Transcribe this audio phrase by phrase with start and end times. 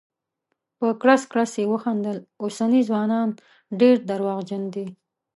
[0.79, 3.29] په کړس کړس یې وخندل: اوسني ځوانان
[3.79, 4.87] ډير درواغجن دي.